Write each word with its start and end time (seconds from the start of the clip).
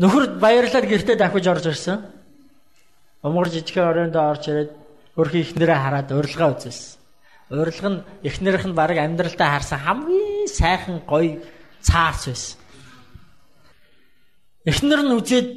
Нөхөр 0.00 0.40
баярлаад 0.40 0.86
гэртээ 0.88 1.16
дахиж 1.16 1.46
орж 1.46 1.64
ирсэн. 1.68 2.00
Умгар 3.22 3.52
жижигхэн 3.52 3.84
оройнд 3.84 4.16
орж 4.16 4.48
ирээд 4.48 4.70
хөрхи 5.12 5.44
ихнэрээ 5.44 5.78
хараад 5.78 6.08
урилга 6.08 6.56
үзсэн. 6.56 6.96
Урилга 7.52 7.88
нь 7.92 8.04
ихнэрийнх 8.24 8.66
нь 8.70 8.78
баг 8.78 8.96
амьдралтаа 8.96 9.48
харсан 9.60 9.78
хамгийн 9.84 10.48
сайхан 10.48 11.04
гоё 11.04 11.44
цаарч 11.84 12.32
байсан. 12.32 12.56
Эхнэр 14.64 15.00
нь 15.04 15.16
үзээд 15.20 15.48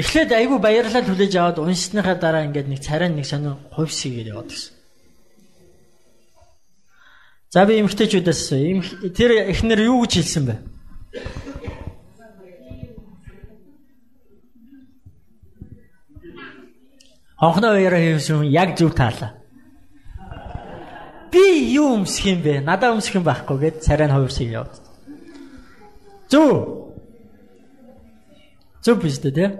эхлээд 0.00 0.30
айгүй 0.32 0.58
баярлал 0.60 1.04
хүлээж 1.04 1.32
аваад 1.36 1.58
уншсныхаа 1.60 2.16
дараа 2.16 2.48
ингээд 2.48 2.68
нэг 2.68 2.80
царай 2.80 3.12
нэг 3.12 3.28
сонир 3.28 3.60
хувьсгээд 3.76 4.32
яваад 4.32 4.48
гисэн. 4.48 4.72
За 7.52 7.66
би 7.68 7.76
эмгтээчүүдээс 7.84 9.12
тэр 9.12 9.52
эхнэр 9.52 9.84
юу 9.84 10.08
гэж 10.08 10.12
хэлсэн 10.16 10.44
бэ? 10.48 10.54
Хонхноо 17.42 17.74
уяраа 17.74 17.98
хийсэн 17.98 18.46
яг 18.46 18.78
зөв 18.78 18.94
таалаа. 18.94 19.34
Би 21.34 21.74
юу 21.74 21.98
өмсөх 21.98 22.30
юм 22.30 22.38
бэ? 22.38 22.62
Надаа 22.62 22.94
өмсөх 22.94 23.18
юм 23.18 23.26
байхгүй 23.26 23.58
гэд 23.58 23.82
царай 23.82 24.06
нь 24.06 24.14
хувирсыг 24.14 24.46
яваад. 24.46 24.78
Зөв. 26.30 26.94
Зөв 28.86 28.94
биш 29.02 29.18
үү 29.18 29.34
те? 29.34 29.58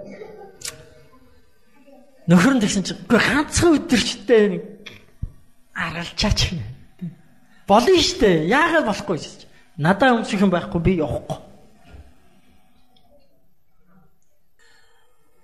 Нөхөр 2.31 2.55
нь 2.55 2.63
тэгсэн 2.63 2.87
чинь 2.87 3.03
үгүй 3.03 3.19
ганцхан 3.19 3.75
өдөрчтэй 3.75 4.43
нэг 4.47 4.63
аргалчаач 5.75 6.55
юм. 6.55 6.63
Болно 7.67 7.99
штэ. 7.99 8.47
Яагаад 8.47 8.87
болохгүй 8.87 9.19
гэж. 9.19 9.43
Надаа 9.75 10.15
өмсөх 10.23 10.39
юм 10.39 10.55
байхгүй 10.55 10.79
би 10.79 11.03
явахгүй. 11.03 11.52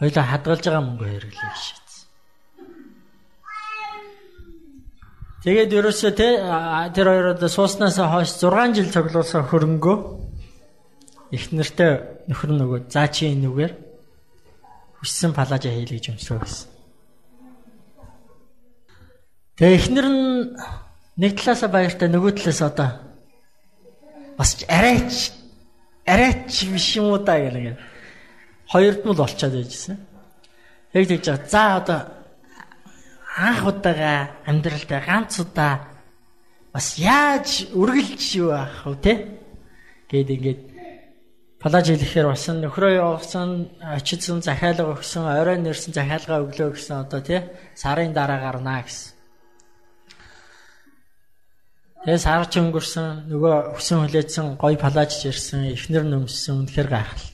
Хоёлаа 0.00 0.24
хадгалж 0.26 0.64
байгаа 0.66 0.82
мөнгө 0.82 1.06
хэрэглэе 1.06 1.54
шийдсэн. 1.54 2.06
Тэгээд 5.44 5.70
ерөөсөө 5.78 6.12
те 6.18 6.28
тэр 6.96 7.06
хоёроо 7.12 7.48
сууснаас 7.48 8.00
хойш 8.00 8.30
6 8.42 8.74
жил 8.74 8.90
цуглуулсан 8.90 9.46
хөрөнгөө 9.46 9.96
их 11.36 11.44
нэртэй 11.54 12.26
нөхөр 12.26 12.50
нөгөө 12.58 12.80
заа 12.90 13.06
чи 13.06 13.30
энүүгээр 13.30 13.72
хүссэн 14.98 15.30
палажа 15.36 15.70
хийлээ 15.70 15.98
гэж 15.98 16.06
өмсрөө 16.16 16.40
гэсэн. 16.42 16.68
Тэгээ 19.58 19.78
эхнэр 19.78 20.06
нь 20.10 20.24
нэг 21.22 21.32
талаасаа 21.38 21.70
баяртай 21.70 22.08
нөгөө 22.10 22.32
талаас 22.34 22.60
одоо 22.66 22.90
бас 24.34 24.50
арайч 24.66 25.30
арайч 26.02 26.50
биш 26.66 26.98
юм 26.98 27.14
уу 27.14 27.22
да 27.22 27.38
гэх 27.38 27.78
хоёрд 28.72 29.00
нь 29.04 29.10
л 29.12 29.20
болчиход 29.20 29.54
байжсэн. 29.54 29.98
Яг 30.94 31.04
тэгж 31.08 31.26
байгаа. 31.26 31.48
За 31.50 31.62
одоо 31.76 32.00
анх 33.36 33.66
удаага 33.66 34.30
амьдралдаа 34.46 35.00
ганц 35.02 35.40
удаа 35.40 35.74
бас 36.72 36.98
яаж 36.98 37.66
үргэлж 37.74 38.22
юу 38.38 38.50
аах 38.54 38.86
вэ 38.86 38.96
те? 39.02 39.12
Гээд 40.10 40.30
ингээд 40.30 40.60
палаж 41.58 41.86
хэлэхээр 41.90 42.28
басан 42.30 42.60
нөхрөө 42.62 42.92
явуулсан 43.00 43.72
очидсан 43.80 44.38
захиалга 44.44 44.94
өгсөн 44.94 45.24
орой 45.26 45.58
нэрсэн 45.58 45.96
захиалга 45.96 46.44
өглөө 46.44 46.76
гэсэн 46.76 46.94
одоо 47.02 47.20
тий 47.24 47.40
сарын 47.74 48.12
дараа 48.12 48.38
гарнаа 48.38 48.86
гэсэн. 48.86 49.14
Тэгээ 52.04 52.20
сар 52.20 52.44
ч 52.52 52.60
өнгөрсөн 52.60 53.32
нөгөө 53.32 53.80
өсөн 53.80 53.98
хүлээсэн 54.04 54.46
гой 54.60 54.76
палаж 54.76 55.24
ирсэн 55.24 55.72
эхнэр 55.72 56.04
нөмсөн 56.04 56.68
үнэхээр 56.68 56.88
гайхал. 56.92 57.33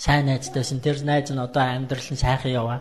сайн 0.00 0.24
найзтайсэн. 0.32 0.80
Тэр 0.80 1.04
найз 1.04 1.28
нь 1.28 1.36
одоо 1.36 1.60
амьдрал 1.60 2.08
нь 2.08 2.16
сайхан 2.16 2.56
яваа. 2.56 2.80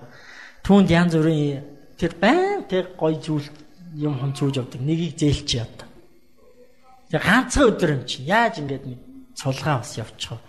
Түүнд 0.64 0.88
янз 0.88 1.14
бүрийн 1.20 1.68
тэр 2.00 2.16
байн 2.16 2.64
тэр 2.64 2.96
гой 2.96 3.20
зүйл 3.20 3.44
юм 4.00 4.16
хон 4.16 4.32
зүүж 4.32 4.64
явдаг. 4.64 4.80
Нэгийг 4.80 5.20
зээлч 5.20 5.50
явдаг. 5.60 5.88
Тэр 7.12 7.20
ганцхан 7.20 7.68
өдөр 7.76 7.92
юм 8.00 8.04
чи 8.08 8.24
яаж 8.24 8.64
ингэж 8.64 8.84
нэг 8.88 9.00
цулгаа 9.36 9.84
бас 9.84 10.00
явчих 10.00 10.32
вэ? 10.32 10.40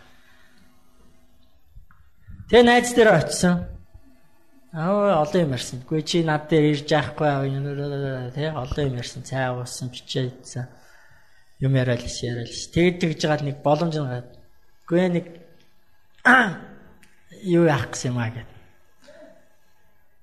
Тэгээ 2.54 2.64
найз 2.70 2.94
дээр 2.94 3.10
очисон. 3.18 3.66
Аа 4.70 5.26
олон 5.26 5.42
юм 5.42 5.54
ярьсан. 5.58 5.82
Гүй 5.82 6.06
чи 6.06 6.22
над 6.22 6.46
дээр 6.46 6.70
ирж 6.70 6.86
яахгүй 6.86 7.50
тий 8.30 8.46
олон 8.46 8.86
юм 8.86 9.00
ярьсан. 9.02 9.26
Цай 9.26 9.50
уусан, 9.50 9.90
бичээ 9.90 10.30
идсэн. 10.30 10.70
Юм 11.58 11.74
яриад 11.74 12.06
л 12.06 12.22
яриад 12.22 12.46
л. 12.46 12.70
Тэгэд 12.70 13.00
тэгж 13.02 13.18
жагаад 13.18 13.42
нэг 13.42 13.58
боломж 13.66 13.98
нэг. 13.98 14.30
Гүй 14.86 15.08
нэг 15.10 15.26
юу 17.56 17.64
яах 17.64 17.90
гэсэн 17.90 18.12
юм 18.12 18.18
аа 18.20 18.30
гэд. 18.30 18.50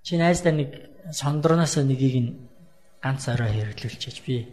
Чи 0.04 0.18
найздаа 0.18 0.54
нэг 0.54 0.70
сондорноос 1.12 1.78
нэгийг 1.82 2.16
нь 2.22 2.32
ганц 3.02 3.28
орой 3.30 3.52
хэрэглүүлчихэж 3.52 4.18
би 4.26 4.46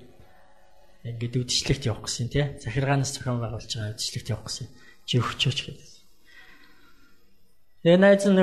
ингээд 1.05 1.37
үдшилтэд 1.37 1.85
явах 1.91 2.09
гэсэн 2.09 2.29
тий. 2.33 2.45
Захиргаанаас 2.65 3.13
зохион 3.13 3.41
байгуулж 3.45 3.69
байгаа 3.69 3.93
үдшилтэд 3.93 4.33
явах 4.33 4.49
гэсэн. 4.49 4.67
Чи 5.05 5.21
өгчөөч 5.21 5.59
гэдэг. 5.69 5.91
Тэгээ 7.85 8.01
найз 8.01 8.25
нь 8.25 8.41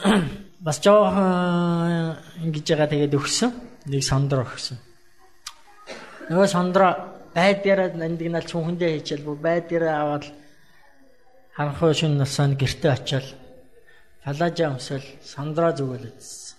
бас 0.66 0.78
жоохон 0.80 2.16
ингэж 2.48 2.66
байгаа 2.72 2.88
тэгээд 2.88 3.18
өгсөн. 3.18 3.50
Нэг 3.92 4.02
сондор 4.06 4.48
өгсөн. 4.48 4.80
Нөгөө 6.32 6.48
сондро 6.48 6.88
байдгаараа 7.36 7.92
нандинал 7.92 8.46
чүнхэндээ 8.46 8.90
хийчихэл 8.96 9.26
бүр 9.26 9.38
байдгаараа 9.42 9.96
аваад 10.00 10.24
Ханхуу 11.56 11.92
шин 11.92 12.16
насанд 12.16 12.56
гэрте 12.56 12.88
очиад 12.88 13.26
палажа 14.24 14.70
өмсөл 14.72 15.04
сандраа 15.20 15.76
зүгэлэжсэн. 15.76 16.56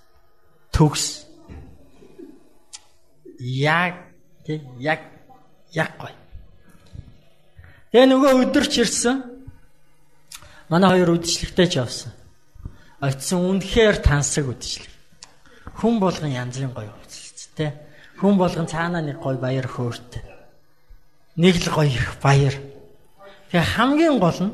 Төгс. 0.70 1.26
Яг 3.40 3.96
тэг 4.46 4.62
яг 4.78 5.02
яг 5.74 5.98
гой. 5.98 6.14
Тэгээ 7.92 8.06
нөгөө 8.06 8.32
өдөрч 8.46 8.74
ирсэн. 8.86 9.18
Манай 10.70 10.90
хоёр 10.94 11.18
үдшилтэйч 11.18 11.74
явсан. 11.82 12.12
Очсон 13.02 13.50
үнэхээр 13.50 13.98
тансаг 13.98 14.46
үдшилэг. 14.46 14.94
Хүн 15.82 15.98
болгон 15.98 16.30
янзын 16.30 16.70
гоё 16.70 16.94
үдшилт 17.02 17.50
тэ. 17.58 17.74
Хүн 18.22 18.38
болгон 18.38 18.70
цаанаа 18.70 19.02
нэг 19.02 19.18
гоё 19.18 19.42
баяр 19.42 19.66
хөөртэй. 19.66 20.22
Нэг 21.42 21.58
л 21.66 21.74
гоё 21.74 21.90
их 21.90 22.22
баяр. 22.22 22.54
Тэгээ 23.50 23.74
хамгийн 23.74 24.18
гол 24.22 24.40
нь 24.42 24.54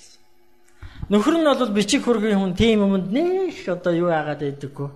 Нөхөр 1.11 1.43
нь 1.43 1.43
бол 1.43 1.75
бичиг 1.75 2.07
хөргийн 2.07 2.39
хүн 2.39 2.53
тийм 2.55 2.87
юмд 2.87 3.11
нэх 3.11 3.67
одоо 3.67 3.91
юу 3.91 4.07
яагаад 4.15 4.47
байдаггүй. 4.47 4.87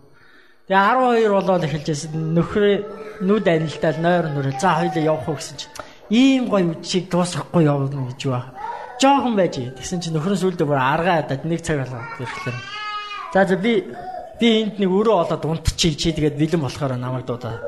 Тэгээ 0.72 1.28
12 1.28 1.28
болоод 1.36 1.64
эхэлжсэн 1.68 2.32
нөхрөө 2.40 2.76
нүд 3.28 3.44
анилтаад 3.44 3.98
нойр 4.00 4.26
нүрээ 4.32 4.56
за 4.56 4.80
хоёлаа 4.80 5.04
явах 5.04 5.28
уу 5.28 5.36
гэсэн 5.36 5.60
чинь 5.60 5.76
ийм 6.08 6.48
гоё 6.48 6.72
үдшийг 6.72 7.12
дуусгахгүй 7.12 7.68
явна 7.68 8.08
гэж 8.16 8.22
ба. 8.32 8.56
Жохон 8.96 9.36
байж. 9.36 9.60
Тэгсэн 9.60 10.00
чинь 10.00 10.16
нөхөр 10.16 10.40
нь 10.40 10.40
сүлдө 10.40 10.64
бүр 10.64 10.80
аргаа 10.80 11.20
хадаад 11.20 11.44
нэг 11.44 11.60
цаг 11.60 11.84
болоо 11.84 12.00
ирэхлээр. 12.24 12.58
За 13.36 13.44
за 13.44 13.56
би 13.60 13.84
би 14.40 14.48
энд 14.64 14.80
нэг 14.80 14.88
өрөө 14.88 15.20
олоод 15.20 15.44
унтчих 15.44 16.00
чи 16.00 16.16
тэгээд 16.16 16.40
бэлэн 16.40 16.64
болохоор 16.64 16.96
намайг 16.96 17.28
дуудаа. 17.28 17.60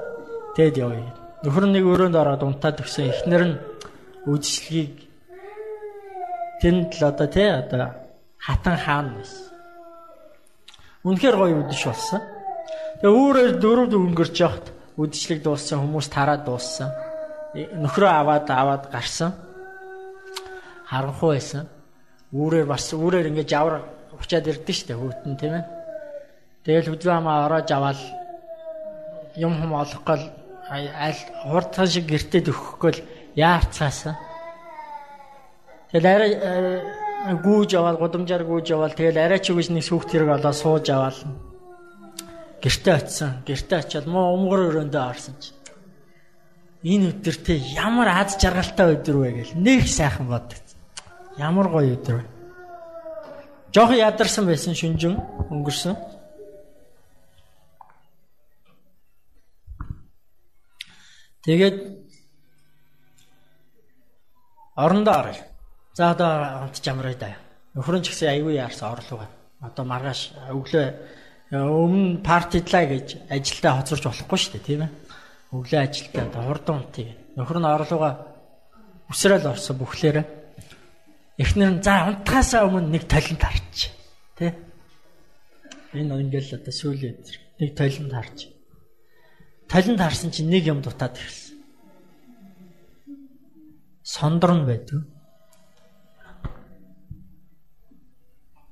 Тэгэд 0.56 0.80
явъя. 0.80 1.12
Нөхөр 1.44 1.68
нь 1.68 1.75
нэг 1.75 1.84
өрөөнд 1.84 2.16
ороод 2.16 2.48
унтаад 2.48 2.80
өгсөн. 2.80 3.12
Эхнэр 3.12 3.44
нь 3.44 3.60
үдшилгийг 4.24 5.04
тэнд 6.63 6.96
л 6.96 7.04
одоо 7.12 7.27
тий 7.27 7.51
одоо 7.51 8.07
хатан 8.39 8.77
хаан 8.77 9.08
байсан. 9.17 9.48
Үнэхээр 11.03 11.36
гоё 11.38 11.56
үдэш 11.63 11.84
болсон. 11.88 12.22
Тэгээ 13.01 13.17
өөрөөр 13.17 13.53
дөрөв 13.62 13.94
өнгөрч 13.94 14.36
явахт 14.41 14.67
үдшилэг 14.98 15.39
дууссан 15.46 15.79
хүмүүс 15.82 16.08
тараад 16.10 16.44
дууссан. 16.44 16.89
Нөхрөө 17.53 18.12
аваад 18.12 18.50
аваад 18.50 18.84
гарсан. 18.91 19.32
Харанхуй 20.89 21.38
байсан. 21.38 21.70
Үүрээр 22.34 22.65
бас 22.65 22.91
үүрээр 22.91 23.29
ингээд 23.29 23.51
жавар 23.53 23.86
учаад 24.17 24.50
ирдэ 24.50 24.74
штэ 24.74 24.94
хөтөн 24.98 25.38
тийм 25.38 25.53
ээ. 25.62 25.65
Тэгэл 26.65 26.91
хөдөө 26.91 27.13
хамаа 27.13 27.46
ороож 27.46 27.70
аваад 27.72 28.00
юм 29.38 29.53
хум 29.62 29.72
олохгүй 29.77 30.17
аль 30.67 31.22
хурдхан 31.48 31.88
шиг 31.88 32.10
гэртээ 32.10 32.51
өгөхгүй 32.51 32.91
л 32.91 33.06
яарцаасан. 33.38 34.17
Тэгэл 35.94 36.08
арай 36.10 36.32
гүүж 37.26 37.72
аваад 37.76 37.98
гудамжаар 38.00 38.44
гүүж 38.46 38.68
аваад 38.72 38.94
тэгэл 38.96 39.18
арай 39.18 39.40
ч 39.42 39.52
үгүйс 39.52 39.70
нэг 39.74 39.84
сүхт 39.84 40.14
хэрэг 40.14 40.38
олоо 40.38 40.54
сууж 40.54 40.86
аваад 40.94 41.18
гэртээ 42.62 42.96
очисон. 42.96 43.32
Гэртээ 43.46 43.80
очиад 43.80 44.06
муу 44.08 44.38
өмгөр 44.38 44.62
өрөөндөө 44.70 45.04
орсон 45.04 45.36
чи. 45.42 45.52
Энэ 46.86 47.12
өдөртөө 47.12 47.58
ямар 47.76 48.08
аз 48.14 48.38
жаргалтай 48.38 48.96
өдөр 48.96 49.18
вэ 49.18 49.30
гэл 49.34 49.54
нэг 49.58 49.88
сайхан 49.90 50.30
боддог. 50.30 50.62
Ямар 51.38 51.68
гоё 51.74 51.98
өдөр 51.98 52.16
вэ. 52.22 52.26
Жохо 53.74 53.94
ядарсан 53.94 54.46
байсан 54.46 54.74
шүнжин 54.78 55.18
өнгөрсөн. 55.52 55.98
Тэгээд 61.44 61.78
орондоо 64.76 65.14
оръё. 65.14 65.44
За 65.98 66.12
одоо 66.12 66.62
хамт 66.62 66.77
жамраа 66.77 67.18
да. 67.18 67.34
Нөхөр 67.74 67.98
нь 67.98 68.06
ч 68.06 68.13
гэсэн 68.13 68.30
аягүй 68.30 68.62
яарсан 68.62 68.94
орлого. 68.94 69.25
Одоо 69.66 69.82
маргааш 69.82 70.38
өглөө 70.54 70.86
өмнө 71.58 72.22
партидлаа 72.22 72.86
гэж 72.86 73.25
ажилдаа 73.34 73.82
хоцорч 73.82 74.06
болохгүй 74.06 74.38
шүү 74.38 74.54
дээ 74.54 74.68
тийм 74.70 74.82
ээ. 74.86 74.94
Өглөө 75.58 75.82
ажилдаа 75.82 76.46
хурдан 76.46 76.86
унтыг. 76.86 77.10
Нөхөр 77.34 77.58
нь 77.58 77.66
орлогоо 77.66 78.13
өсрөөл 79.10 79.50
орсон 79.50 79.75
бүхлээрээ. 79.82 80.25
Эхнэр 81.42 81.72
нь 81.74 81.82
за 81.82 82.13
унтахаасаа 82.13 82.70
өмнө 82.70 82.94
нэг 82.94 83.10
талент 83.10 83.42
харч. 83.42 83.89
Тэ? 84.38 84.54
Энэ 85.98 86.13
ингээл 86.30 86.62
одоо 86.62 86.74
сүүлийн 86.77 87.25
нэг 87.58 87.74
талент 87.74 88.13
харч. 88.13 88.54
Талент 89.66 89.98
харсан 89.98 90.30
чинь 90.30 90.54
нэг 90.54 90.70
юм 90.70 90.86
дутаад 90.86 91.18
ирсэн. 91.18 91.58
Сондор 94.06 94.62
нь 94.62 95.17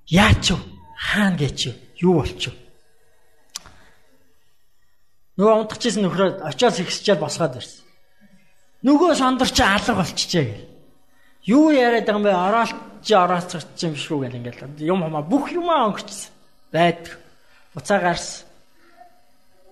байдаг. 0.05 0.11
Яач 0.11 0.51
вэ? 0.51 0.57
Хаана 0.95 1.37
гэж 1.37 1.73
юу 2.01 2.13
болчих 2.21 2.53
вэ? 2.53 2.59
Нөгөө 5.35 5.55
унтчихсэн 5.67 6.03
нөхрөө 6.05 6.29
очиос 6.47 6.79
ихсчээл 6.79 7.19
босгоод 7.19 7.59
ирсэн. 7.59 7.83
Нөгөө 8.87 9.15
сондөр 9.19 9.49
чи 9.51 9.63
алга 9.63 9.99
болчихжээ 9.99 10.45
гэл. 10.45 10.69
Юу 11.45 11.75
яриад 11.75 12.05
байгаа 12.07 12.19
юм 12.21 12.23
бэ? 12.23 12.31
Ороолч 12.31 13.11
орооцч 13.11 13.83
юм 13.83 13.95
шүү 13.99 14.17
гэл 14.23 14.37
ингээл 14.39 14.79
юм 14.79 15.03
хамаа 15.03 15.27
бүх 15.27 15.51
юмаа 15.51 15.91
өнгөрчихсөн. 15.91 16.31
Байдаг. 16.71 17.19
Буцаа 17.75 17.99
гарсан. 17.99 18.47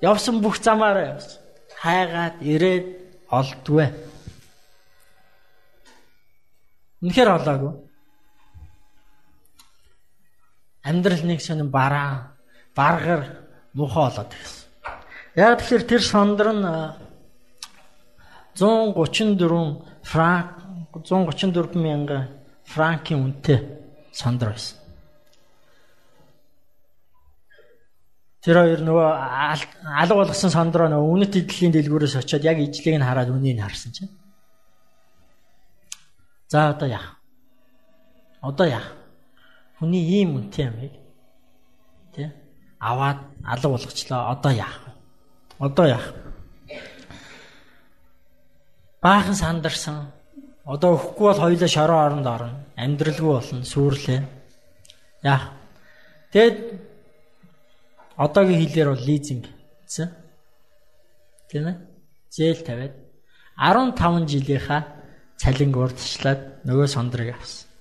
Явсан 0.02 0.42
бүх 0.44 0.60
замаараа 0.60 1.16
явсан. 1.16 1.40
Хайгаад 1.80 2.44
ирээд 2.44 2.86
олдгүй. 3.32 3.88
Үнэхээр 7.00 7.30
олоогүй. 7.40 7.74
Амьдрал 10.84 11.24
нэг 11.24 11.40
сонин 11.42 11.72
бараа, 11.72 12.36
баргар, 12.76 13.48
муухай 13.74 14.04
болоод 14.12 14.32
гэсэн. 14.36 14.64
Яг 15.36 15.60
тэгэхээр 15.60 15.84
тэр 15.88 16.02
сондөр 16.04 16.50
нь 16.54 16.66
134 18.60 20.04
франк 20.04 20.48
134 20.94 21.74
мянга 21.80 22.30
франкийн 22.68 23.24
үнэтэй 23.24 23.60
сондөр 24.12 24.54
байсан. 24.54 24.78
Тэр 28.44 28.60
хоёр 28.60 28.82
нөгөө 28.84 29.10
алга 30.04 30.16
болгосон 30.20 30.52
сондроо 30.52 30.92
нөгөө 30.92 31.12
үнэт 31.16 31.40
эдлийн 31.40 31.72
дэлгүүрээс 31.72 32.20
очиод 32.20 32.44
яг 32.44 32.60
ижлийг 32.60 33.00
нь 33.00 33.08
хараад 33.08 33.32
үнийг 33.32 33.64
харсан 33.64 33.96
чинь. 33.96 34.12
За 36.52 36.76
одоо 36.76 36.92
яах? 36.92 37.16
Одоо 38.44 38.68
яах? 38.68 39.03
Хүний 39.84 40.24
ийм 40.24 40.40
үнэтэй 40.40 40.64
яг. 40.64 40.96
Тэ? 42.16 42.32
Аваад 42.80 43.20
алга 43.44 43.68
болгочлоо. 43.68 44.32
Одоо 44.32 44.52
яах? 44.56 44.80
Одоо 45.60 45.86
яах? 45.92 46.08
Баахан 49.04 49.36
сандарсан. 49.36 50.08
Одоо 50.64 50.96
өхгүй 50.96 51.28
бол 51.28 51.44
хоёулаа 51.44 51.68
шороо 51.68 52.00
оронд 52.00 52.24
орно. 52.24 52.64
Амьдралгүй 52.80 53.28
болно, 53.28 53.68
сүрлээ. 53.68 54.24
Яах? 55.28 55.52
Тэгэд 56.32 56.80
одоогийн 58.16 58.64
хэлээр 58.64 58.88
бол 58.96 59.04
лизинг 59.04 59.52
гэсэн. 59.84 60.08
Тийм 61.52 61.68
ээ? 61.68 61.78
Зээл 62.32 62.64
тавиад 62.64 62.96
15 63.60 64.32
жилийнхаа 64.32 64.82
цалинг 65.36 65.76
урдчлаад 65.76 66.64
нөгөө 66.64 66.88
сондрыг 66.88 67.36
авсан. 67.36 67.73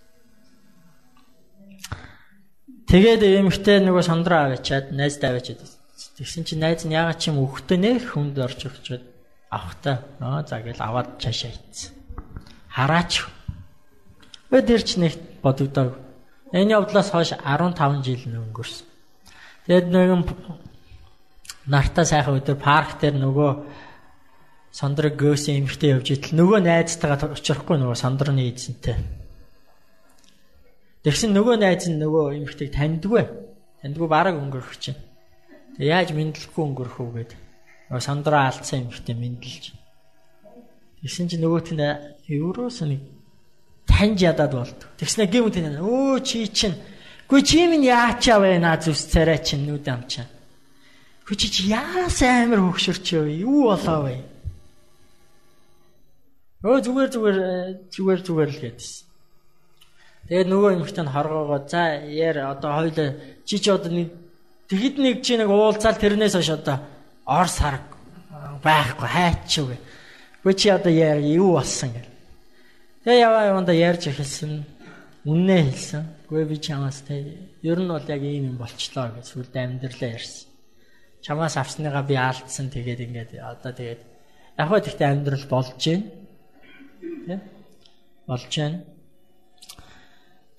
Тэгээд 2.93 3.25
эмэгтэй 3.25 3.81
нөгөө 3.81 4.05
сондроо 4.05 4.53
аваачаад 4.53 4.93
найздаа 4.93 5.33
аваачаад 5.33 5.65
Тэгсэн 6.13 6.45
чинь 6.45 6.61
найз 6.61 6.85
нь 6.85 6.93
ягаад 6.93 7.17
ч 7.17 7.33
юм 7.33 7.41
өгтөө 7.41 7.79
нэх 7.81 8.13
хүнд 8.13 8.37
орж 8.37 8.69
өгчөөд 8.69 9.05
авахтаа 9.49 9.97
аа 10.21 10.45
за 10.45 10.61
гэл 10.61 10.77
аваад 10.77 11.17
цаашаа 11.17 11.57
ийцсэн. 11.57 11.97
Хараач. 12.69 13.25
Өө 14.53 14.61
дээр 14.61 14.83
ч 14.85 15.01
нэг 15.01 15.17
бодогдоо. 15.41 15.97
Энэ 16.53 16.77
явдлаас 16.77 17.09
хойш 17.09 17.33
15 17.33 18.05
жил 18.05 18.29
өнгөрсөн. 18.29 18.87
Тэгэд 19.73 19.89
нэгэн 19.89 20.23
нартаа 21.73 22.05
сайхан 22.05 22.45
өдөр 22.45 22.61
парк 22.61 23.01
дээр 23.01 23.17
нөгөө 23.17 23.51
сондрог 24.69 25.17
гөөсөн 25.17 25.65
эмхтэй 25.65 25.97
явж 25.97 26.13
итэл 26.13 26.37
нөгөө 26.37 26.61
найзтайгаа 26.61 27.33
очихгүй 27.41 27.81
нөгөө 27.81 27.97
сондрны 27.97 28.53
эзэнтэй. 28.53 29.22
Тэгсэн 31.03 31.35
нөгөө 31.35 31.57
найз 31.59 31.87
нь 31.91 31.99
нөгөө 31.99 32.25
эмхтэйг 32.43 32.71
таньдгүй. 32.75 33.25
Таньдгүй 33.83 34.09
бараг 34.09 34.39
өнгөрөх 34.39 34.79
чинь. 34.79 34.99
Тэг 35.77 35.87
яаж 35.87 36.09
мэдлэхгүй 36.15 36.63
өнгөрөх 36.63 36.97
үү 37.03 37.11
гээд 37.19 37.33
сандраа 37.99 38.49
алдсан 38.49 38.87
юм 38.87 38.95
ихтэй 38.95 39.19
мэдлж. 39.19 39.75
Тэгсэн 41.03 41.27
чинь 41.29 41.43
нөгөөт 41.43 41.69
нь 41.75 41.83
евроос 42.31 42.87
нэг 42.87 43.03
таньж 43.85 44.23
ядаад 44.23 44.53
болд. 44.55 44.81
Тэгснэ 44.97 45.27
гэмт 45.27 45.59
энэ 45.59 45.83
өө 45.83 46.23
чи 46.23 46.47
чинь 46.47 46.79
Гүй 47.33 47.41
чи 47.49 47.65
минь 47.65 47.89
яачаа 47.89 48.45
наа 48.61 48.77
зүс 48.77 49.09
царай 49.09 49.41
чинь 49.41 49.65
нүд 49.65 49.89
амчаа. 49.89 50.29
Гүй 51.25 51.37
чи 51.41 51.49
чи 51.49 51.73
яас 51.73 52.21
амир 52.21 52.61
хөксөрч 52.61 53.17
юу 53.17 53.25
юу 53.25 53.73
болоо 53.73 54.05
вэ? 54.05 54.21
Өө 56.61 56.79
зүгээр 56.85 57.09
зүгээр 57.09 57.39
зүгээр 57.89 58.21
зүгээр 58.21 58.51
л 58.53 58.61
гэдсэн. 58.61 59.12
Тэгээд 60.33 60.49
нөгөө 60.49 60.71
эмэгтэй 60.81 61.05
нь 61.05 61.13
хоргоогоо 61.13 61.61
за 61.69 62.01
яар 62.09 62.57
одоо 62.57 62.71
хоёул 62.73 63.21
чи 63.45 63.61
чи 63.61 63.69
одоо 63.69 63.93
нэг 63.93 64.09
Тэгэд 64.73 64.97
нэг 64.97 65.17
чи 65.21 65.37
нэг 65.37 65.53
уулзаал 65.53 66.01
тэрнээс 66.01 66.33
хойш 66.33 66.57
одоо 66.57 66.81
ор 67.29 67.45
сар 67.53 67.85
байхгүй 68.65 69.05
хайчих 69.05 69.69
вэ. 69.69 69.77
Гүй 70.41 70.55
чи 70.57 70.73
одоо 70.73 70.89
яа 70.89 71.21
юу 71.21 71.61
болсон 71.61 71.93
гэл. 71.93 72.09
Тэгээ 73.05 73.21
яваа 73.21 73.53
яванда 73.53 73.77
ярьж 73.77 74.09
эхэлсэн. 74.09 74.65
Үннээ 75.29 75.63
хэлсэн. 75.69 76.03
Гүй 76.25 76.49
би 76.49 76.57
чамаас 76.57 77.05
тэ 77.05 77.37
ер 77.61 77.77
нь 77.85 77.93
бол 77.93 78.09
яг 78.09 78.23
ийм 78.25 78.49
юм 78.49 78.57
болчлоо 78.57 79.13
гэж 79.13 79.29
сүлд 79.29 79.53
амьдралаа 79.53 80.17
ярьсан. 80.17 80.49
Чамаас 81.21 81.61
авсныгаа 81.61 82.09
би 82.09 82.17
алдсан 82.17 82.73
тэгээд 82.73 83.05
ингээд 83.05 83.31
одоо 83.45 83.77
тэгээд 83.77 84.01
яг 84.57 84.67
хөө 84.73 84.81
тэгтээ 84.81 85.09
амьдрал 85.13 85.45
болж 85.53 85.77
байна. 85.77 86.09
Тэ? 87.29 87.37
Болж 88.25 88.49
байна. 88.57 88.81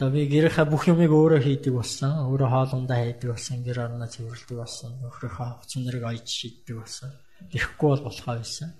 Одоо 0.04 0.20
би 0.20 0.28
гэрийнхаа 0.28 0.68
бүх 0.68 0.92
юмыг 0.92 1.16
өөрөө 1.16 1.40
хийдэг 1.40 1.80
болсон. 1.80 2.28
Өөрөө 2.28 2.50
хоолундаа 2.52 3.08
хийдэг 3.08 3.32
болсон. 3.32 3.64
Гэр 3.64 3.88
орноо 3.88 4.12
цэвэрлэдэг 4.12 4.58
болсон. 4.60 5.00
Нөхрийнхөө 5.00 5.48
хувц 5.64 5.72
нэрийг 5.80 6.04
ойж 6.04 6.28
шийддэг 6.28 6.76
болсон. 6.76 7.16
Ирэхгүй 7.56 7.88
бол 7.88 8.04
болохоо 8.12 8.36
байсан. 8.36 8.76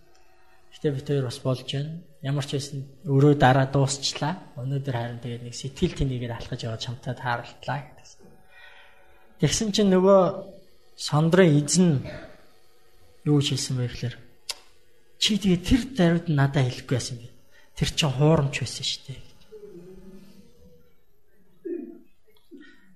Гэтэ 0.76 0.92
бид 0.92 1.08
хоёр 1.08 1.24
бас 1.32 1.40
болж 1.40 1.64
байна. 1.64 2.04
Ямар 2.28 2.44
ч 2.44 2.60
байсан 2.60 2.84
өөрөө 3.08 3.34
дараа 3.40 3.68
дуусчлаа. 3.72 4.36
Өнөөдөр 4.60 4.96
харин 5.00 5.24
тэгээд 5.24 5.44
нэг 5.48 5.56
сэтгэл 5.56 5.96
тэнийгээр 5.96 6.36
алхаж 6.36 6.60
яваад 6.60 6.84
чамтай 6.84 7.16
тааралтлаа 7.16 7.80
гэсэн. 7.96 8.28
Тэгсэн 9.40 9.72
чинь 9.72 9.96
нөгөө 9.96 10.22
сондрын 11.00 11.56
эзэн 11.56 12.04
юу 13.24 13.40
хэлсэн 13.40 13.80
бэ 13.80 13.88
гэхээр 13.88 14.16
чи 15.24 15.40
тэгээ 15.40 15.62
тэр 15.64 15.82
даруйд 15.96 16.28
надад 16.28 16.68
хэлэхгүй 16.68 16.96
байсан 17.00 17.16
би. 17.16 17.32
Тэр 17.80 17.90
чинь 17.96 18.12
хуурамч 18.12 18.60
байсан 18.60 18.84
шүү 18.84 19.04
дээ. 19.08 19.33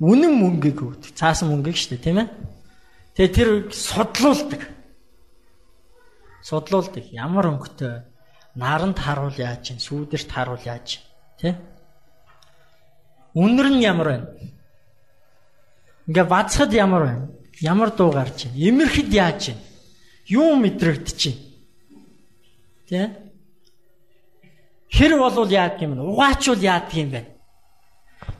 үнэн 0.00 0.32
мөнгөийг 0.36 0.78
өгдөг. 0.82 1.12
Цаасан 1.16 1.48
мөнгөийг 1.52 1.76
шүү 1.76 1.96
дээ, 1.96 2.04
тийм 2.04 2.18
ээ. 2.20 2.28
Тэгээ 3.16 3.32
тэр 3.32 3.48
судлуулдаг. 3.72 4.62
Судлуулдаг. 6.44 7.04
Ямар 7.12 7.48
өнгөтэй 7.56 8.04
наранд 8.56 8.98
харуул 8.98 9.36
яаж 9.36 9.72
чинь, 9.72 9.80
сүүдэрт 9.80 10.30
харуул 10.32 10.60
яаж 10.64 11.00
тий? 11.40 11.54
Үнэр 13.36 13.68
нь 13.72 13.84
ямар 13.84 14.08
байна? 14.08 14.28
Ингээ 16.08 16.24
бацхад 16.24 16.72
ямар 16.72 17.02
байна? 17.04 17.28
Ямар 17.60 17.90
дуу 17.92 18.12
гарч 18.12 18.48
байна? 18.48 18.56
Имэрхэд 18.56 19.10
яаж 19.12 19.42
байна? 19.52 19.64
Юу 20.28 20.56
мэдрэгдэж 20.56 21.20
байна? 21.24 21.42
Тий? 22.88 23.06
Хэр 24.96 25.18
болвол 25.18 25.50
яадаг 25.50 25.82
юм 25.82 25.96
бэ? 25.96 26.02
Угаачвал 26.04 26.60
яадаг 26.60 26.94
юм 26.96 27.10
бэ? 27.10 27.35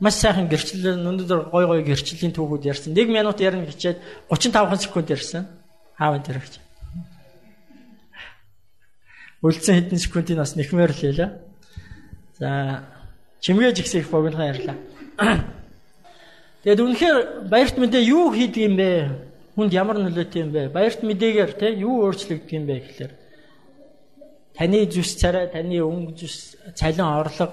маш 0.00 0.14
сайхан 0.16 0.48
гэрчлэл 0.48 0.96
өнөөдөр 0.96 1.52
гой 1.52 1.64
гой 1.68 1.80
гэрчлийн 1.84 2.32
түүхүүд 2.32 2.66
ярьсан. 2.66 2.96
1 2.96 3.12
минут 3.12 3.40
ярина 3.40 3.68
хичээд 3.68 4.00
35 4.32 4.88
секунд 4.88 5.10
ярьсан. 5.12 5.46
Аав 6.00 6.16
энэ 6.16 6.26
хэрэгч. 6.26 6.54
Үлдсэн 9.44 9.74
хэдэн 9.76 10.00
секундын 10.00 10.40
бас 10.40 10.56
нэхмээр 10.56 10.92
л 10.92 11.00
хэлээ. 11.00 11.30
За 12.40 12.48
чимгээж 13.44 13.84
ихсэх 13.84 14.08
богинохан 14.08 14.50
ярьлаа. 14.56 14.76
Тэгэд 16.64 16.80
үнэхээр 16.80 17.18
баярт 17.48 17.76
мэдээ 17.76 18.02
юу 18.08 18.32
хийдэг 18.32 18.64
юм 18.64 18.76
бэ? 18.76 18.90
хүнд 19.60 19.72
ямар 19.76 19.98
нөлөөтэй 20.00 20.40
юм 20.40 20.52
бэ? 20.52 20.72
Баярт 20.72 21.04
мэдээгээр 21.04 21.52
те 21.60 21.68
юу 21.76 22.08
өөрчлөгдөх 22.08 22.52
юм 22.56 22.64
бэ 22.64 22.76
гэхээр 22.80 23.12
таны 24.56 24.86
зүс 24.88 25.20
царай, 25.20 25.52
таны 25.52 25.84
өнгө 25.84 26.16
зүс, 26.16 26.56
цалин 26.72 27.04
орлого 27.04 27.52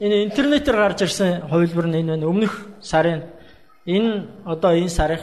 энэ 0.00 0.24
интернетээр 0.26 0.76
гарч 0.76 1.02
ирсэн 1.02 1.46
хувилбар 1.50 1.86
нь 1.86 2.00
энэ 2.00 2.10
байна. 2.16 2.26
Өмнөх 2.26 2.54
сарын 2.80 3.22
энэ 3.86 4.26
одоо 4.44 4.72
энэ 4.74 4.90
сарыг 4.90 5.22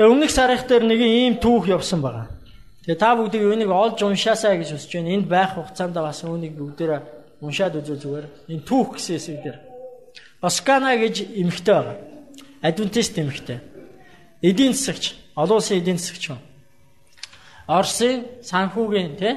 Тэгээ 0.00 0.16
өмнөх 0.16 0.32
сарих 0.32 0.64
дээр 0.64 0.88
нэг 0.88 1.00
ийм 1.04 1.36
түүх 1.36 1.68
явсан 1.68 2.00
байгаа. 2.00 2.32
Тэгээ 2.88 2.96
та 2.96 3.12
бүгдийг 3.20 3.44
үүнийг 3.44 3.68
олж 3.68 4.00
уншаасаа 4.00 4.56
гэж 4.56 4.72
хүсэж 4.72 4.96
байна. 4.96 5.12
Энд 5.12 5.28
байх 5.28 5.52
хугацаанд 5.60 5.92
бас 5.92 6.24
үүнийг 6.24 6.56
бүгдээрээ 6.56 7.00
уншаад 7.44 7.76
үзвэл 7.84 8.00
зүгээр. 8.00 8.26
Энэ 8.48 8.64
түүх 8.64 8.96
гэсэн 8.96 9.14
хэсэг 9.20 9.38
дээр. 9.44 9.58
Оскана 10.40 10.96
гэж 10.96 11.20
эмэгтэй 11.36 11.74
байгаа. 11.76 11.96
Адвентист 12.64 13.12
эмэгтэй. 13.20 13.60
Эдийн 14.40 14.72
засагч, 14.72 15.20
олон 15.36 15.60
улсын 15.60 15.84
эдийн 15.84 16.00
засагч 16.00 16.32
юм. 16.32 16.40
Орсын 17.68 18.24
санхүүгийн 18.40 19.20
тий 19.20 19.36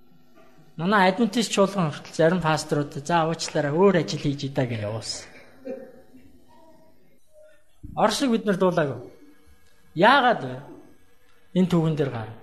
Манай 0.81 1.11
адвентист 1.13 1.53
чуулган 1.53 1.93
хүртэл 1.93 2.17
зарим 2.17 2.41
пасторууд 2.41 3.05
за 3.05 3.29
уучлаарай 3.29 3.69
өөр 3.69 4.01
ажил 4.01 4.17
хийж 4.17 4.49
идэ 4.49 4.65
гэж 4.65 4.81
явуулсан. 4.81 5.29
Оросыг 7.93 8.31
бид 8.33 8.45
нар 8.49 8.57
дуулаагүй. 8.57 8.97
Яагаад 9.93 10.41
вэ? 10.41 10.57
Энэ 11.53 11.69
түүхэн 11.69 11.95
дээр 11.95 12.09
гарна. 12.09 12.35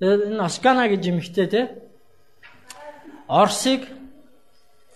Энэ 0.00 0.40
Оскана 0.48 0.88
гэж 0.88 1.02
юмхтэй 1.12 1.46
те. 1.46 1.62
Орсыг 3.28 3.84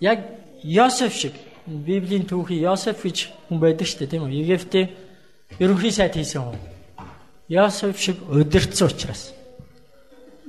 яг 0.01 0.25
Йосеф 0.65 1.13
шиг 1.13 1.37
Библийн 1.67 2.25
түүхий 2.25 2.65
Йосеф 2.65 3.05
гэж 3.05 3.29
хүн 3.53 3.61
байдаг 3.61 3.85
шүү 3.85 4.09
дээ 4.09 4.13
тийм 4.17 4.25
үү? 4.25 4.49
Египтийн 4.49 4.89
ерөнхий 5.61 5.93
сайд 5.93 6.17
хийсэн 6.17 6.41
хүн. 6.41 6.59
Йосеф 7.53 8.01
шиг 8.01 8.17
удирдсан 8.33 8.89
учраас. 8.89 9.42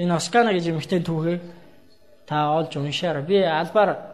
энэ 0.00 0.16
Оскана 0.16 0.56
гэж 0.56 0.72
юмхтэн 0.72 1.04
түүхийг 1.04 1.40
та 2.26 2.56
олж 2.56 2.72
уншаарай. 2.76 3.22
Би 3.22 3.44
албаар 3.44 4.10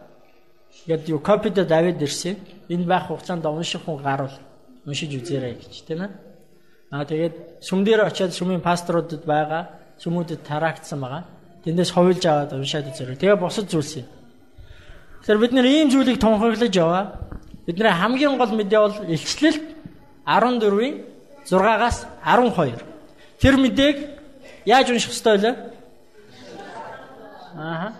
Гэт 0.85 1.09
юу 1.09 1.19
копид 1.19 1.53
давид 1.53 2.01
ирсэн. 2.01 2.37
Энэ 2.69 2.85
байх 2.85 3.07
хугацаанд 3.07 3.45
унших 3.45 3.81
хүн 3.83 4.03
гарвал 4.03 4.35
уншиж 4.85 5.11
үзээрэй 5.15 5.55
гэж 5.55 5.83
тийм 5.87 6.01
ээ. 6.03 6.11
Аа 6.91 7.05
тэгээд 7.05 7.63
сүм 7.63 7.83
дээр 7.83 8.07
очиад 8.07 8.31
сүмийн 8.31 8.61
пасторудад 8.61 9.23
байгаа 9.25 9.67
сүмүүдэд 9.99 10.43
тараагдсан 10.43 10.99
байгаа. 11.01 11.23
Тэндээс 11.63 11.91
ховлж 11.91 12.23
аваад 12.25 12.53
уншаад 12.53 12.87
үзээрэй. 12.91 13.15
Тэгээ 13.15 13.35
босод 13.35 13.67
зүйлс 13.67 13.95
юм. 13.99 14.07
Тэгэхээр 15.23 15.41
бид 15.43 15.51
нэр 15.51 15.65
ийм 15.65 15.89
зүйлийг 15.91 16.19
тунхаглаж 16.19 16.75
яваа. 16.75 17.19
Бидний 17.65 17.91
хамгийн 17.91 18.37
гол 18.37 18.53
мэдээ 18.55 18.79
бол 18.79 18.95
илчлэл 19.11 19.59
14-ийн 20.23 20.95
6-аас 21.47 22.07
12. 22.23 22.79
Тэр 23.39 23.55
мэдээг 23.59 23.97
яаж 24.65 24.87
унших 24.91 25.11
ёстой 25.11 25.37
вэ? 25.37 25.51
Аа 27.57 27.93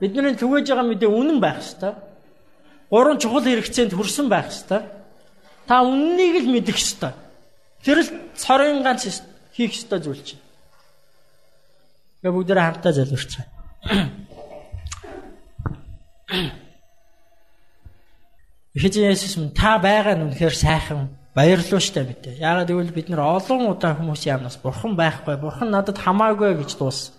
Бидний 0.00 0.34
түгэж 0.38 0.70
байгаа 0.70 0.86
мэдээ 0.86 1.10
үнэн 1.10 1.42
байх 1.42 1.58
ёстой. 1.58 1.98
Гурван 2.86 3.18
чухал 3.18 3.42
хэрэгцээнд 3.42 3.98
хүрсэн 3.98 4.30
байх 4.30 4.46
ёстой. 4.46 4.86
Та 5.66 5.82
үннийг 5.82 6.46
л 6.46 6.54
мэдэх 6.54 6.78
ёстой. 6.78 7.18
Тэр 7.82 8.06
л 8.06 8.10
цорын 8.38 8.86
ганц 8.86 9.10
хийх 9.50 9.74
ёстой 9.74 9.98
зүйл 9.98 10.22
чинь. 10.22 10.38
Гэ 12.22 12.30
бүгдээ 12.30 12.62
хамтдаа 12.62 12.92
залбирцгаая. 12.94 13.50
Эхэжин 18.78 19.10
Есүс 19.10 19.34
минь 19.42 19.50
та 19.50 19.82
байгаа 19.82 20.14
нь 20.14 20.30
үнэхээр 20.30 20.54
сайхан 20.54 21.10
баярлалаа 21.34 21.82
штэ 21.82 22.06
мэдээ. 22.06 22.38
Яагаад 22.38 22.70
гэвэл 22.70 22.94
бид 22.94 23.10
нар 23.10 23.26
олон 23.34 23.66
удаа 23.74 23.98
хүмүүсийн 23.98 24.38
амнаас 24.38 24.62
бурхан 24.62 24.94
байхгүй, 24.94 25.34
бурхан 25.42 25.74
надад 25.74 25.98
хамаагүй 25.98 26.54
гэж 26.62 26.78
дууссан. 26.78 27.17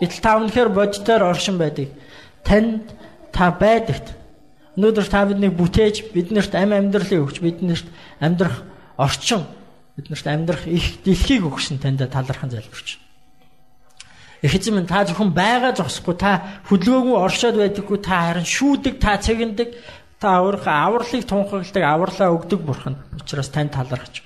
Гэтэл 0.00 0.20
та 0.20 0.36
үнэхээр 0.36 0.70
бодитоор 0.72 1.22
оршин 1.32 1.56
байдаг. 1.56 1.88
Танд 2.44 2.92
та 3.32 3.48
байдагт 3.50 4.12
өнөөдөр 4.76 5.06
та 5.08 5.24
биднийг 5.24 5.56
бүтээж 5.56 6.12
биднэрт 6.12 6.52
ам 6.52 6.76
амьдралыг 6.76 7.24
өгч 7.24 7.40
биднэрт 7.40 7.88
амьдрах 8.20 8.60
орчин 9.00 9.48
биднэрт 9.96 10.26
амьдрах 10.28 10.68
их 10.68 11.00
дэлхийг 11.00 11.48
өгсөн 11.48 11.80
танд 11.80 12.04
талархан 12.04 12.52
залбирч. 12.52 13.00
Их 14.44 14.52
эзэм 14.52 14.84
та 14.84 15.08
зөвхөн 15.08 15.32
байгаа 15.32 15.72
зогсохгүй 15.72 16.16
та 16.20 16.60
хөдөлгөөгөө 16.68 17.24
оршоод 17.24 17.56
байдаггүй 17.56 17.98
та 18.04 18.36
харин 18.36 18.44
шүүдэг 18.44 18.94
та 19.00 19.16
цэгэндэг 19.16 19.68
та 20.20 20.44
өөрийнхөө 20.44 20.76
авралыг 20.76 21.24
тунхагладаг 21.24 21.84
авралаа 21.88 22.36
өгдөг 22.36 22.60
бурхан 22.60 23.00
учраас 23.16 23.48
тань 23.48 23.72
талархаж. 23.72 24.25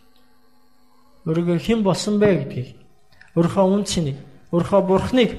Өөрийгөө 1.25 1.57
хэн 1.61 1.79
болсон 1.85 2.17
бэ 2.17 2.29
гэдгийг 2.49 2.69
өөрийнхөө 3.37 3.65
үн 3.69 3.83
цэнийг 3.85 4.17
өөрийнхөө 4.49 4.81
бурхныг 4.89 5.31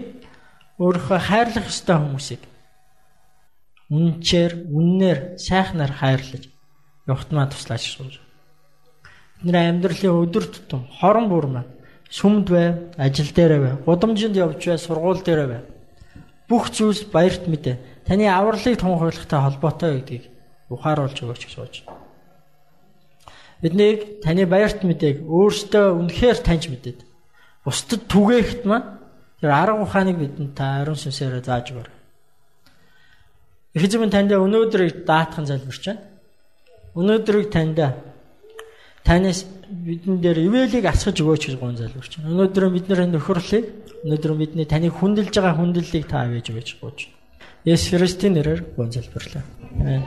өөрийнхөө 0.78 1.18
хайрлах 1.18 1.66
ёстой 1.66 1.96
хүмүүсийг 1.98 2.42
үнчээр 3.92 4.52
үннээр 4.72 5.18
сайхнаар 5.36 5.92
хайрлаж 5.92 6.48
явахтмаа 7.06 7.46
туслаач 7.50 7.84
сууж. 7.92 8.14
Бидний 9.42 9.68
амьдралын 9.68 10.22
өдөр 10.22 10.44
тутам 10.48 10.88
хорон 10.88 11.26
бүр 11.28 11.46
маань 11.50 11.70
сүмд 12.08 12.46
бай, 12.48 12.68
ажил 12.96 13.28
дээр 13.34 13.52
бай, 13.60 13.74
гудамжинд 13.84 14.36
явж 14.36 14.64
бай, 14.64 14.78
сургууль 14.78 15.20
дээр 15.20 15.42
бай. 15.50 15.60
Бүх 16.48 16.70
зүйлс 16.70 17.10
баярт 17.12 17.44
мэдээ. 17.50 18.06
Таны 18.06 18.30
авралыг 18.30 18.78
тунхаглагтай 18.80 19.40
холбоотой 19.40 20.00
гэдгийг 20.00 20.24
ухааруулж 20.70 21.18
өгөөч 21.20 21.42
гэж 21.44 21.52
сууж. 21.52 21.74
Биднийг 23.62 24.20
таны 24.20 24.46
баярт 24.46 24.82
мэдээг 24.82 25.22
өөртөө 25.22 25.86
үнэхээр 26.02 26.38
таньж 26.42 26.66
мэдээд 26.66 26.98
бусдад 27.62 28.02
түгээхт 28.10 28.66
маань 28.66 29.02
Тэр 29.42 29.50
арга 29.50 29.82
ухааныг 29.82 30.22
бидэнд 30.22 30.54
та 30.54 30.78
ариун 30.78 30.94
сүнсээр 30.94 31.42
зааж 31.42 31.74
өгөр. 31.74 31.90
Эзэм 33.74 34.06
танд 34.06 34.30
өнөөдрийг 34.30 35.02
даатхан 35.02 35.50
залбирч 35.50 35.82
байна. 35.90 35.98
Өнөөдрийг 36.94 37.50
танд 37.50 37.82
танаас 39.02 39.42
бидэн 39.66 40.22
дээр 40.22 40.46
ивэлийг 40.46 40.86
асгаж 40.86 41.18
өгөөч 41.18 41.42
гэж 41.50 41.56
гон 41.58 41.74
залбирч 41.74 42.22
байна. 42.22 42.30
Өнөөдөр 42.30 42.64
бидний 42.70 43.10
нөхөрлийг 43.10 43.66
өнөөдөр 44.06 44.32
бидний 44.38 44.66
таны 44.70 44.94
хүндэлж 44.94 45.34
байгаа 45.34 45.58
хүндлэлийг 45.58 46.06
та 46.06 46.22
авэж 46.22 46.54
өгөөч 46.54 46.70
гооч. 46.78 47.10
Есүс 47.66 47.98
Христийн 47.98 48.38
нэрээр 48.38 48.78
гон 48.78 48.94
залбирлаа. 48.94 49.42
Амен. 49.74 50.06